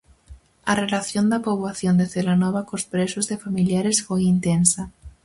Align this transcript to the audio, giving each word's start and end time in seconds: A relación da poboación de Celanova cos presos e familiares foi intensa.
A 0.71 0.73
relación 0.83 1.25
da 1.31 1.43
poboación 1.47 1.95
de 1.97 2.09
Celanova 2.13 2.61
cos 2.69 2.83
presos 2.93 3.25
e 3.33 3.41
familiares 3.45 3.97
foi 4.07 4.21
intensa. 4.35 4.83